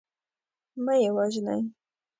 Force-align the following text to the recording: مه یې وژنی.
مه 0.83 0.93
یې 1.01 1.09
وژنی. 1.15 1.61